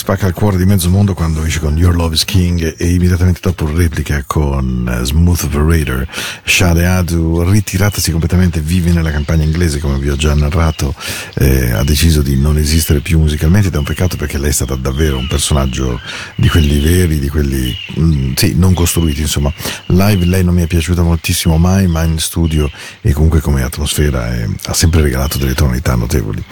Spacca 0.06 0.28
il 0.28 0.34
cuore 0.34 0.56
di 0.56 0.64
mezzo 0.64 0.88
mondo 0.88 1.14
quando 1.14 1.42
esce 1.42 1.58
con 1.58 1.76
Your 1.76 1.96
Love 1.96 2.14
is 2.14 2.24
King 2.24 2.76
e 2.78 2.92
immediatamente 2.92 3.40
dopo 3.42 3.66
replica 3.66 4.22
con 4.24 4.88
eh, 4.88 5.04
Smooth 5.04 5.42
Operator. 5.42 6.06
Shade 6.44 6.86
Adu, 6.86 7.42
ritiratasi 7.42 8.12
completamente, 8.12 8.60
vive 8.60 8.92
nella 8.92 9.10
campagna 9.10 9.42
inglese 9.42 9.80
come 9.80 9.98
vi 9.98 10.08
ho 10.08 10.14
già 10.14 10.32
narrato, 10.34 10.94
eh, 11.34 11.72
ha 11.72 11.82
deciso 11.82 12.22
di 12.22 12.36
non 12.36 12.56
esistere 12.56 13.00
più 13.00 13.18
musicalmente 13.18 13.66
ed 13.66 13.74
è 13.74 13.78
un 13.78 13.82
peccato 13.84 14.16
perché 14.16 14.38
lei 14.38 14.50
è 14.50 14.52
stata 14.52 14.76
davvero 14.76 15.18
un 15.18 15.26
personaggio 15.26 16.00
di 16.36 16.48
quelli 16.48 16.78
veri, 16.78 17.18
di 17.18 17.28
quelli, 17.28 17.76
mm, 17.98 18.34
sì, 18.36 18.54
non 18.54 18.74
costruiti 18.74 19.22
insomma. 19.22 19.52
Live 19.86 20.24
lei 20.24 20.44
non 20.44 20.54
mi 20.54 20.62
è 20.62 20.68
piaciuta 20.68 21.02
moltissimo 21.02 21.56
mai, 21.56 21.88
ma 21.88 22.04
in 22.04 22.20
studio 22.20 22.70
e 23.00 23.12
comunque 23.12 23.40
come 23.40 23.64
atmosfera 23.64 24.36
eh, 24.36 24.48
ha 24.66 24.72
sempre 24.72 25.02
regalato 25.02 25.36
delle 25.36 25.54
tonalità 25.54 25.96
notevoli. 25.96 26.44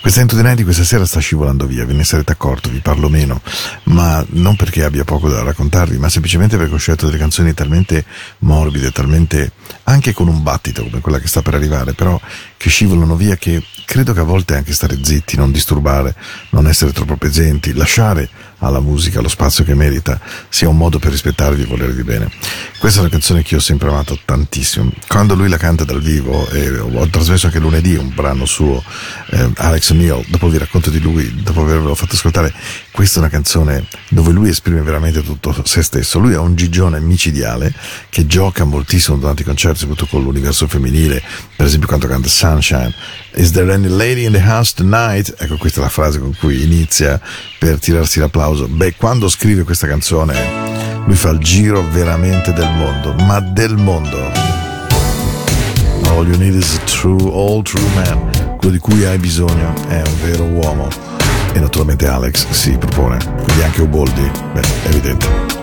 Questa 0.00 0.20
Into 0.20 0.34
the 0.34 0.42
Night 0.42 0.56
di 0.56 0.64
questa 0.64 0.82
sera 0.82 1.04
sta 1.04 1.20
scivolando 1.20 1.66
via, 1.66 1.84
ve 1.84 1.92
ne 1.92 2.04
sarete 2.04 2.32
accorto, 2.32 2.70
vi 2.70 2.80
parlo 2.80 3.01
meno, 3.08 3.40
ma 3.84 4.24
non 4.30 4.56
perché 4.56 4.84
abbia 4.84 5.04
poco 5.04 5.28
da 5.28 5.42
raccontarvi, 5.42 5.98
ma 5.98 6.08
semplicemente 6.08 6.56
perché 6.56 6.74
ho 6.74 6.78
scelto 6.78 7.06
delle 7.06 7.18
canzoni 7.18 7.54
talmente 7.54 8.04
morbide, 8.38 8.90
talmente 8.90 9.52
anche 9.84 10.12
con 10.12 10.28
un 10.28 10.42
battito 10.42 10.82
come 10.82 11.00
quella 11.00 11.18
che 11.18 11.28
sta 11.28 11.42
per 11.42 11.54
arrivare, 11.54 11.92
però 11.92 12.20
che 12.56 12.68
scivolano 12.68 13.16
via 13.16 13.36
che 13.36 13.62
credo 13.84 14.12
che 14.12 14.20
a 14.20 14.24
volte 14.24 14.56
anche 14.56 14.72
stare 14.72 14.98
zitti, 15.02 15.36
non 15.36 15.50
disturbare, 15.50 16.14
non 16.50 16.66
essere 16.66 16.92
troppo 16.92 17.16
presenti, 17.16 17.74
lasciare 17.74 18.28
alla 18.62 18.80
musica 18.80 19.20
lo 19.20 19.28
spazio 19.28 19.64
che 19.64 19.74
merita 19.74 20.20
sia 20.48 20.68
un 20.68 20.76
modo 20.76 20.98
per 20.98 21.10
rispettarvi 21.10 21.62
e 21.62 21.66
volervi 21.66 22.02
bene. 22.02 22.30
Questa 22.78 22.98
è 22.98 23.02
una 23.02 23.10
canzone 23.10 23.42
che 23.42 23.54
io 23.54 23.60
ho 23.60 23.62
sempre 23.62 23.88
amato 23.88 24.18
tantissimo. 24.24 24.92
Quando 25.06 25.34
lui 25.34 25.48
la 25.48 25.56
canta 25.56 25.84
dal 25.84 26.00
vivo, 26.00 26.48
e 26.50 26.78
ho 26.78 27.06
trasmesso 27.08 27.46
anche 27.46 27.58
lunedì 27.58 27.94
un 27.94 28.12
brano 28.14 28.44
suo, 28.44 28.82
eh, 29.30 29.50
Alex 29.56 29.92
Neal, 29.92 30.24
dopo 30.28 30.48
vi 30.48 30.58
racconto 30.58 30.90
di 30.90 31.00
lui, 31.00 31.42
dopo 31.42 31.62
avervelo 31.62 31.94
fatto 31.94 32.14
ascoltare, 32.14 32.52
questa 32.90 33.16
è 33.16 33.18
una 33.20 33.30
canzone 33.30 33.86
dove 34.08 34.32
lui 34.32 34.48
esprime 34.48 34.82
veramente 34.82 35.22
tutto 35.22 35.54
se 35.64 35.82
stesso. 35.82 36.18
Lui 36.18 36.32
è 36.32 36.38
un 36.38 36.54
gigione 36.56 37.00
micidiale 37.00 37.72
che 38.08 38.26
gioca 38.26 38.64
moltissimo 38.64 39.16
durante 39.16 39.42
i 39.42 39.44
concerti, 39.44 39.80
soprattutto 39.80 40.10
con 40.10 40.22
l'universo 40.22 40.66
femminile, 40.66 41.22
per 41.56 41.66
esempio 41.66 41.88
quando 41.88 42.06
canta 42.06 42.28
Sunshine. 42.28 42.92
Is 43.34 43.52
there 43.52 43.72
any 43.72 43.88
lady 43.88 44.26
in 44.26 44.32
the 44.32 44.42
house 44.42 44.74
tonight? 44.74 45.34
Ecco, 45.38 45.56
questa 45.56 45.80
è 45.80 45.82
la 45.84 45.88
frase 45.88 46.18
con 46.18 46.34
cui 46.38 46.62
inizia 46.62 47.18
per 47.58 47.78
tirarsi 47.78 48.18
l'applauso. 48.18 48.51
Beh, 48.52 48.94
quando 48.96 49.28
scrive 49.28 49.62
questa 49.64 49.86
canzone, 49.86 50.34
lui 51.06 51.16
fa 51.16 51.30
il 51.30 51.38
giro 51.38 51.82
veramente 51.90 52.52
del 52.52 52.68
mondo, 52.70 53.14
ma 53.24 53.40
del 53.40 53.76
mondo. 53.76 54.18
All 56.10 56.26
you 56.28 56.36
need 56.36 56.54
is 56.54 56.76
a 56.76 56.84
true, 56.84 57.32
all 57.32 57.62
true 57.62 57.82
man. 57.94 58.56
Quello 58.58 58.74
di 58.74 58.78
cui 58.78 59.04
hai 59.06 59.16
bisogno 59.16 59.72
è 59.88 60.02
un 60.04 60.20
vero 60.22 60.44
uomo. 60.44 60.88
E 61.54 61.58
naturalmente 61.58 62.06
Alex 62.06 62.48
si 62.50 62.76
propone. 62.76 63.16
Quindi 63.42 63.62
anche 63.62 63.80
Uboldi, 63.80 64.30
beh, 64.52 64.60
è 64.60 64.88
evidente. 64.88 65.61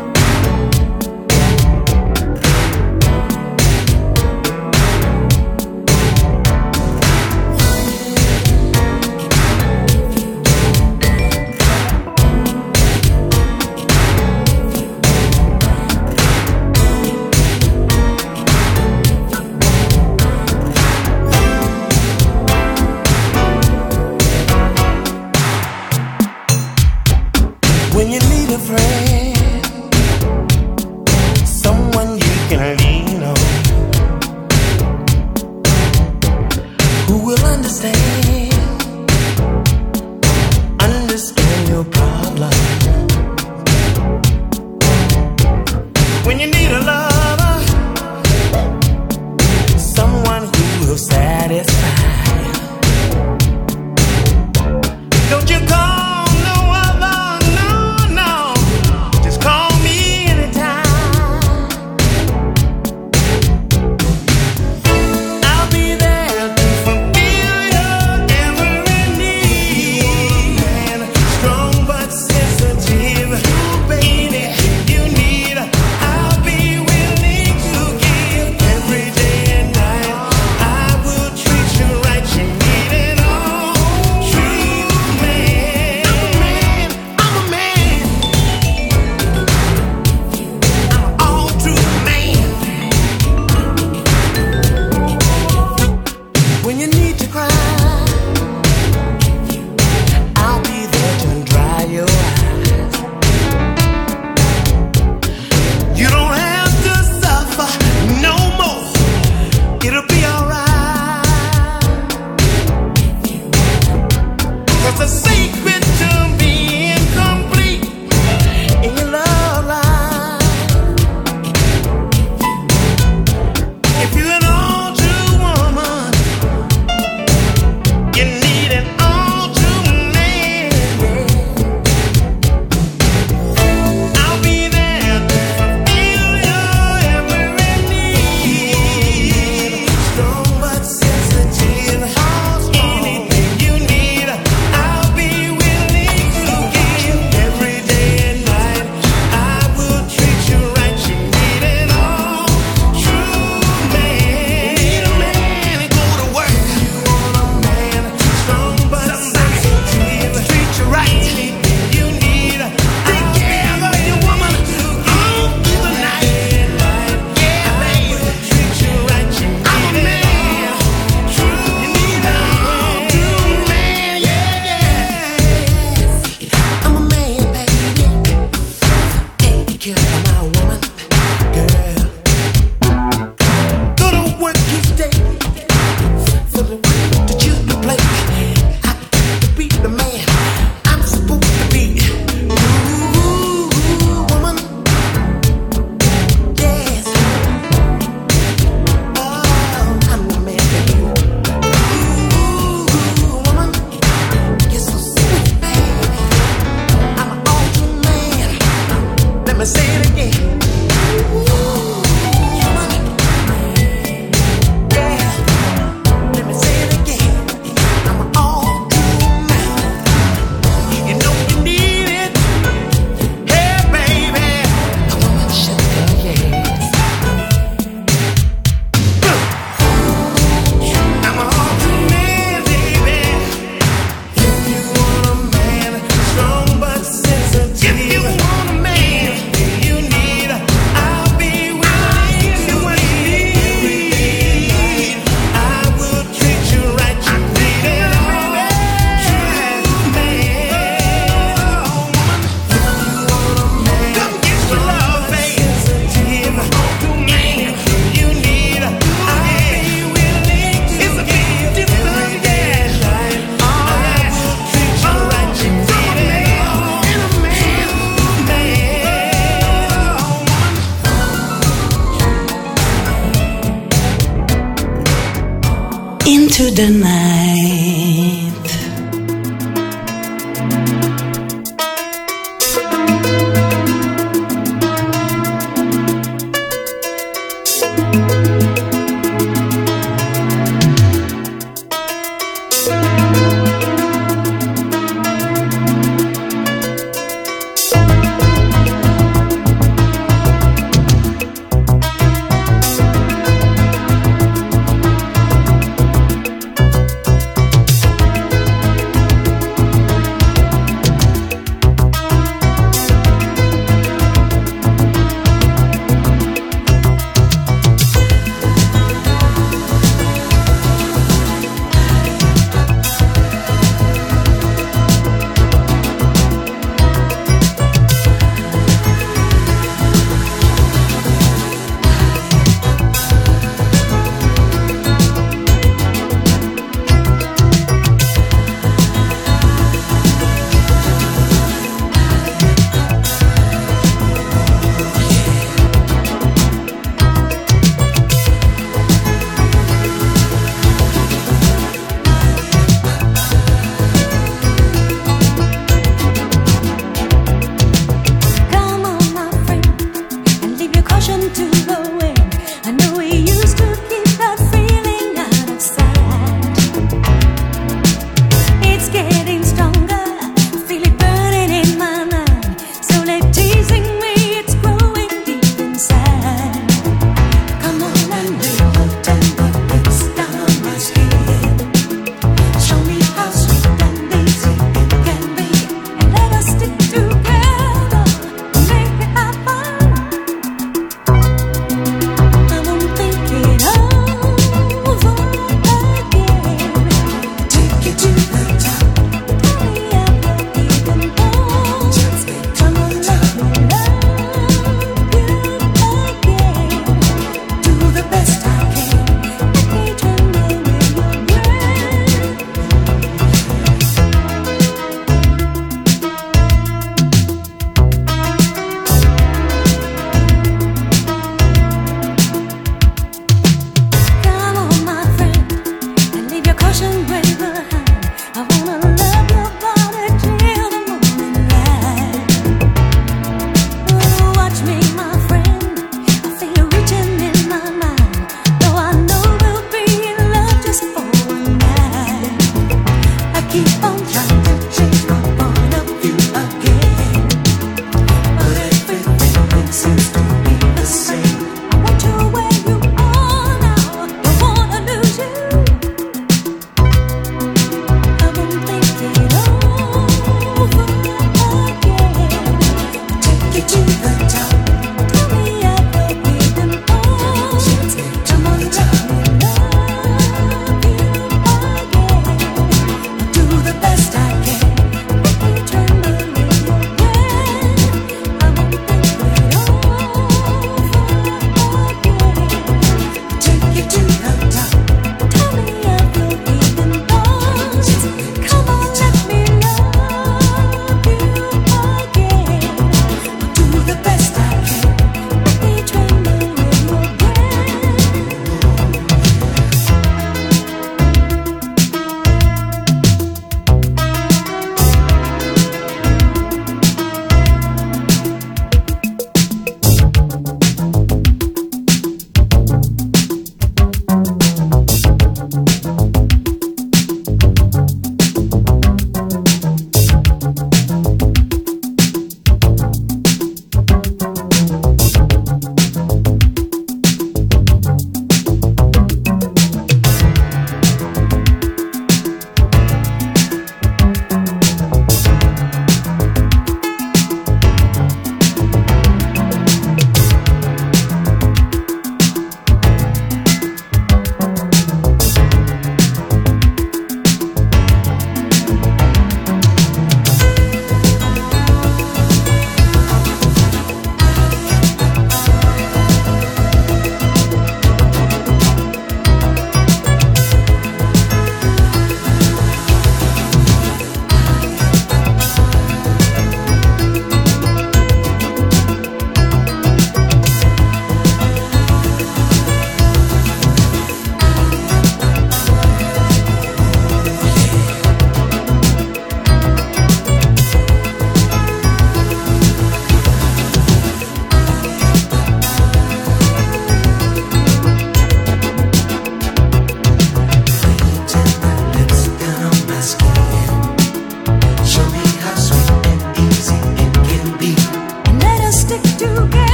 since 450.00 450.39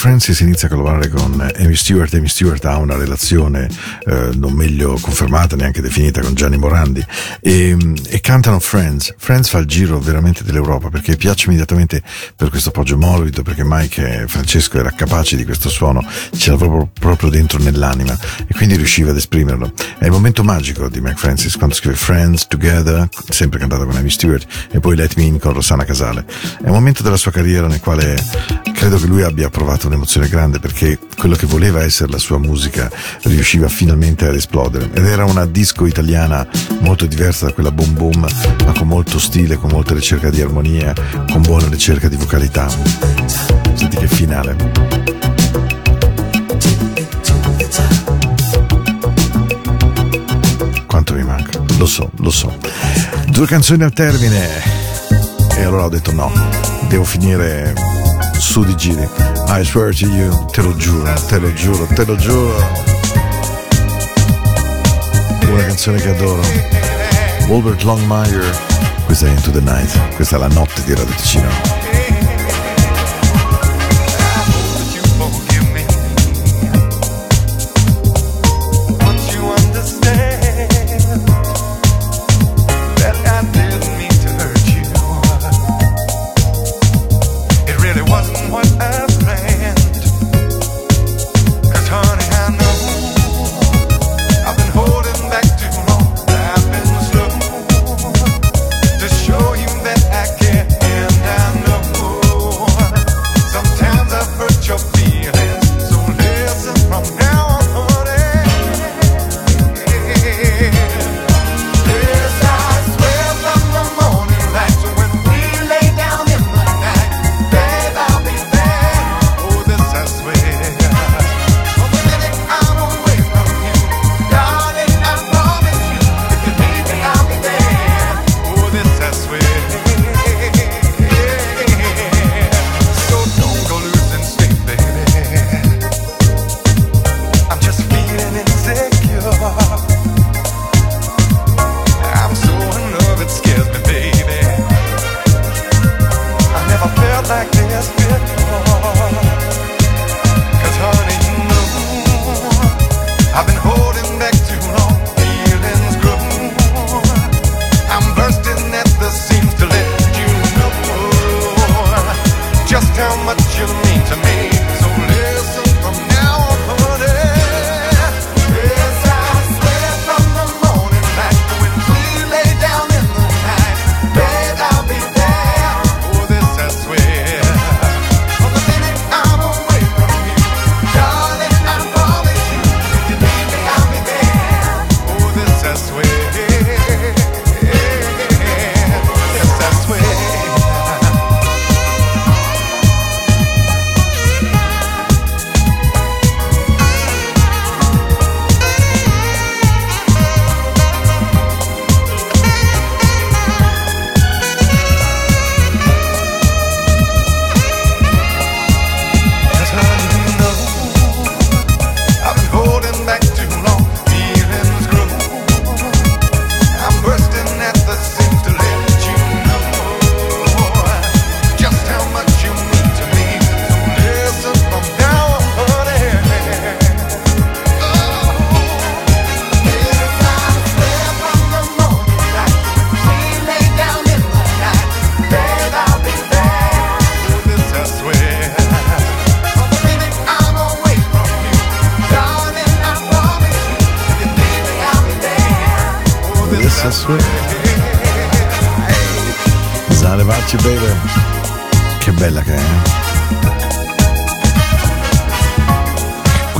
Francis 0.00 0.40
inizia 0.40 0.66
a 0.66 0.70
collaborare 0.70 1.10
con 1.10 1.38
Amy 1.58 1.74
Stewart, 1.74 2.14
Amy 2.14 2.26
Stewart 2.26 2.64
ha 2.64 2.78
una 2.78 2.96
relazione 2.96 3.68
eh, 4.06 4.30
non 4.32 4.54
meglio 4.54 4.98
confermata, 4.98 5.56
neanche 5.56 5.82
definita 5.82 6.22
con 6.22 6.32
Gianni 6.32 6.56
Morandi 6.56 7.04
e, 7.38 7.76
e 8.08 8.20
cantano 8.22 8.60
Friends. 8.60 9.14
Friends 9.18 9.50
fa 9.50 9.58
il 9.58 9.66
giro 9.66 9.98
veramente 9.98 10.42
dell'Europa 10.42 10.88
perché 10.88 11.16
piace 11.16 11.48
immediatamente 11.48 12.02
per 12.34 12.48
questo 12.48 12.70
appoggio 12.70 12.96
morbido, 12.96 13.42
perché 13.42 13.62
Mike 13.62 14.22
eh, 14.22 14.26
Francesco 14.26 14.78
era 14.78 14.90
capace 14.90 15.36
di 15.36 15.44
questo 15.44 15.68
suono, 15.68 16.02
c'era 16.34 16.56
proprio, 16.56 16.90
proprio 16.98 17.28
dentro 17.28 17.58
nell'anima 17.58 18.18
e 18.46 18.54
quindi 18.54 18.76
riusciva 18.76 19.10
ad 19.10 19.18
esprimerlo. 19.18 19.70
È 19.98 20.06
il 20.06 20.12
momento 20.12 20.42
magico 20.42 20.88
di 20.88 21.02
Mike 21.02 21.18
Francis 21.18 21.58
quando 21.58 21.74
scrive 21.74 21.96
Friends 21.96 22.46
Together, 22.46 23.06
sempre 23.28 23.58
cantato 23.58 23.84
con 23.84 23.96
Amy 23.96 24.08
Stewart, 24.08 24.46
e 24.70 24.80
poi 24.80 24.96
Let 24.96 25.16
Me 25.16 25.24
In 25.24 25.38
con 25.38 25.52
Rossana 25.52 25.84
Casale. 25.84 26.24
È 26.62 26.68
un 26.68 26.72
momento 26.72 27.02
della 27.02 27.18
sua 27.18 27.32
carriera 27.32 27.66
nel 27.66 27.80
quale 27.80 28.16
credo 28.80 28.96
che 28.96 29.08
lui 29.08 29.22
abbia 29.22 29.50
provato 29.50 29.88
un'emozione 29.88 30.26
grande 30.26 30.58
perché 30.58 30.98
quello 31.18 31.36
che 31.36 31.44
voleva 31.44 31.82
essere 31.82 32.10
la 32.10 32.16
sua 32.16 32.38
musica 32.38 32.90
riusciva 33.24 33.68
finalmente 33.68 34.26
ad 34.26 34.34
esplodere 34.34 34.88
ed 34.94 35.04
era 35.04 35.26
una 35.26 35.44
disco 35.44 35.84
italiana 35.84 36.48
molto 36.78 37.04
diversa 37.04 37.44
da 37.44 37.52
quella 37.52 37.70
boom 37.70 37.92
boom 37.92 38.26
ma 38.64 38.72
con 38.72 38.88
molto 38.88 39.18
stile, 39.18 39.56
con 39.56 39.68
molta 39.70 39.92
ricerca 39.92 40.30
di 40.30 40.40
armonia, 40.40 40.94
con 41.30 41.42
buona 41.42 41.68
ricerca 41.68 42.08
di 42.08 42.16
vocalità. 42.16 42.70
Senti 43.74 43.98
che 43.98 44.08
finale. 44.08 44.56
Quanto 50.86 51.12
mi 51.12 51.22
manca? 51.22 51.62
Lo 51.76 51.86
so, 51.86 52.10
lo 52.16 52.30
so. 52.30 52.56
Due 53.26 53.46
canzoni 53.46 53.82
al 53.82 53.92
termine 53.92 54.48
e 55.54 55.64
allora 55.64 55.84
ho 55.84 55.90
detto 55.90 56.12
no, 56.12 56.32
devo 56.88 57.04
finire 57.04 57.99
su 58.40 58.64
di 58.64 58.74
giri. 58.74 59.08
I 59.48 59.62
swear 59.62 59.94
to 59.94 60.06
you, 60.06 60.46
te 60.46 60.62
lo 60.62 60.74
giuro, 60.74 61.12
te 61.28 61.38
lo 61.38 61.52
giuro, 61.52 61.86
te 61.94 62.04
lo 62.04 62.16
giuro. 62.16 62.56
Una 65.50 65.64
canzone 65.66 66.00
che 66.00 66.08
adoro. 66.08 66.42
Albert 67.48 67.82
Longmire, 67.82 68.44
questa 69.04 69.26
è 69.26 69.30
Into 69.30 69.50
the 69.50 69.60
Night, 69.60 70.14
questa 70.14 70.36
è 70.36 70.38
la 70.38 70.48
notte 70.48 70.82
di 70.84 70.94
Radio 70.94 71.14
Ticino. 71.14 71.69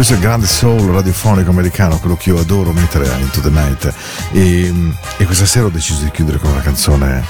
Questo 0.00 0.16
è 0.16 0.22
il 0.22 0.26
grande 0.26 0.46
soul 0.46 0.94
radiofonico 0.94 1.50
americano, 1.50 1.98
quello 1.98 2.16
che 2.16 2.30
io 2.30 2.38
adoro 2.38 2.72
mettere 2.72 3.06
a 3.10 3.18
Into 3.18 3.42
the 3.42 3.50
Night. 3.50 3.94
E, 4.32 4.72
e 5.18 5.24
questa 5.26 5.44
sera 5.44 5.66
ho 5.66 5.68
deciso 5.68 6.02
di 6.02 6.10
chiudere 6.10 6.38
con 6.38 6.52
una 6.52 6.62
canzone 6.62 7.22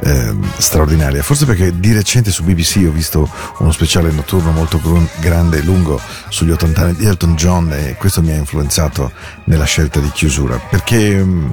ehm, 0.00 0.46
straordinaria. 0.58 1.22
Forse 1.22 1.46
perché 1.46 1.80
di 1.80 1.90
recente 1.94 2.30
su 2.30 2.44
BBC 2.44 2.84
ho 2.86 2.90
visto 2.90 3.26
uno 3.60 3.72
speciale 3.72 4.10
notturno 4.10 4.50
molto 4.50 4.78
gru- 4.78 5.08
grande 5.20 5.56
e 5.56 5.62
lungo 5.62 5.98
sugli 6.28 6.50
80 6.50 6.80
anni 6.82 6.94
di 6.96 7.06
Elton 7.06 7.34
John 7.34 7.72
e 7.72 7.94
questo 7.94 8.20
mi 8.20 8.32
ha 8.32 8.36
influenzato 8.36 9.10
nella 9.44 9.64
scelta 9.64 9.98
di 9.98 10.10
chiusura. 10.10 10.58
Perché. 10.58 11.24
mm, 11.24 11.48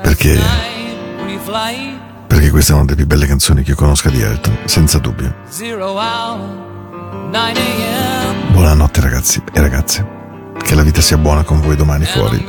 Perché. 0.00 0.40
Perché 2.26 2.48
questa 2.48 2.72
è 2.72 2.76
una 2.76 2.84
delle 2.86 2.96
più 2.96 3.06
belle 3.06 3.26
canzoni 3.26 3.62
che 3.62 3.72
io 3.72 3.76
conosca 3.76 4.08
di 4.08 4.22
Elton, 4.22 4.56
senza 4.64 4.96
dubbio. 4.96 5.34
Zero 7.14 7.22
hour, 7.22 7.30
9 7.30 7.60
a.m. 7.60 8.52
Buonanotte 8.52 9.00
ragazzi 9.00 9.42
e 9.52 9.60
ragazze. 9.60 10.06
Che 10.58 10.74
la 10.74 10.82
vita 10.82 11.00
sia 11.00 11.16
buona 11.16 11.44
con 11.44 11.60
voi 11.60 11.76
domani 11.76 12.04
fuori. 12.04 12.44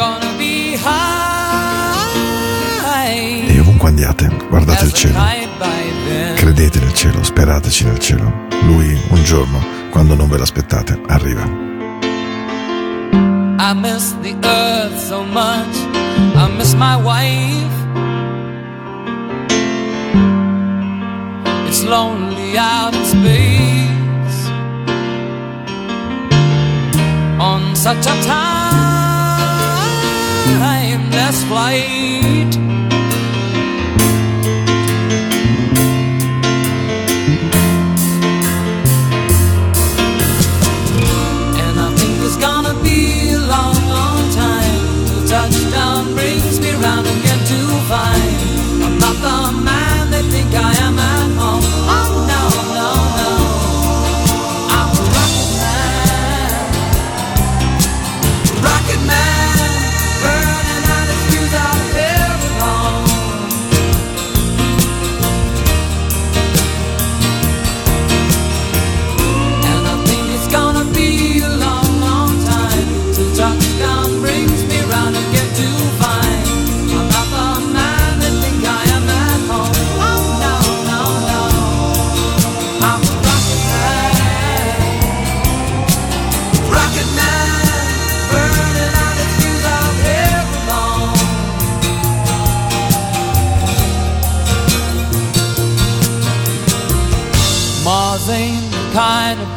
E 3.48 3.60
ovunque 3.60 3.90
andiate, 3.90 4.30
guardate 4.50 4.86
il 4.86 4.94
cielo. 4.94 5.20
Credete 6.36 6.80
nel 6.80 6.94
cielo, 6.94 7.24
sperateci 7.24 7.86
nel 7.86 8.00
cielo. 8.00 8.48
Lui 8.64 9.00
un 9.10 9.24
giorno, 9.24 9.60
quando 9.90 10.16
non 10.16 10.28
ve 10.30 10.38
l'aspettate, 10.38 11.00
arriva. 11.08 11.44
I 13.58 13.74
miss 13.74 14.16
the 14.22 14.36
earth 14.42 14.98
so 15.08 15.24
much. 15.24 15.76
I 16.36 16.48
miss 16.58 16.74
my 16.74 16.96
wife. 16.96 17.74
It's 21.68 21.84
lonely 21.84 22.58
out 22.58 22.94
in 22.94 23.04
space 23.06 23.95
on 27.46 27.76
such 27.76 28.08
a 28.08 28.16
timeless 30.64 31.44
flight. 31.44 32.65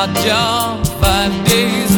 My 0.00 0.06
job 0.24 0.86
five 0.98 1.44
days 1.44 1.89